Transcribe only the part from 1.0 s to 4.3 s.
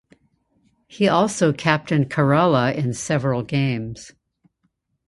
also captained Kerala in several games.